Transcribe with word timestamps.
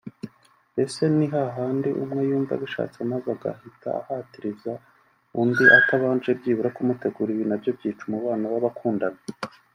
mbese 0.71 1.01
ni 1.17 1.25
hahandi 1.33 1.89
umwe 2.03 2.21
yumva 2.29 2.51
abishatse 2.55 2.97
maze 3.11 3.27
agahita 3.35 3.89
ahatiriza 4.11 4.73
undi 5.41 5.63
atabanje 5.77 6.29
byibura 6.39 6.73
kumutegura 6.77 7.29
ibi 7.31 7.45
nabyo 7.49 7.69
byica 7.77 8.03
umubano 8.07 8.45
wabakundana 8.53 9.19